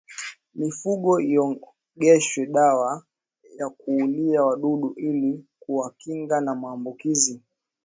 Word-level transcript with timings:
Mifugo 0.59 1.11
iogeshwe 1.31 2.45
dawa 2.45 3.05
ya 3.59 3.69
kuulia 3.69 4.43
wadudu 4.45 4.93
ili 4.97 5.45
kuwakinga 5.59 6.41
na 6.41 6.55
maambukizi 6.55 7.41